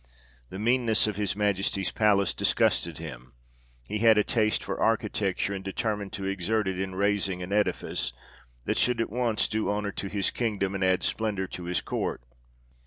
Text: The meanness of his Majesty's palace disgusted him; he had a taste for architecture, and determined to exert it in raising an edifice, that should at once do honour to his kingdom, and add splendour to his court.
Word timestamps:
The 0.49 0.57
meanness 0.57 1.05
of 1.05 1.15
his 1.15 1.35
Majesty's 1.35 1.91
palace 1.91 2.33
disgusted 2.33 2.97
him; 2.97 3.33
he 3.85 3.99
had 3.99 4.17
a 4.17 4.23
taste 4.23 4.63
for 4.63 4.79
architecture, 4.81 5.53
and 5.53 5.63
determined 5.63 6.11
to 6.13 6.25
exert 6.25 6.67
it 6.67 6.79
in 6.79 6.95
raising 6.95 7.43
an 7.43 7.53
edifice, 7.53 8.11
that 8.65 8.79
should 8.79 8.99
at 8.99 9.11
once 9.11 9.47
do 9.47 9.69
honour 9.69 9.91
to 9.91 10.07
his 10.07 10.31
kingdom, 10.31 10.73
and 10.73 10.83
add 10.83 11.03
splendour 11.03 11.45
to 11.49 11.65
his 11.65 11.81
court. 11.81 12.23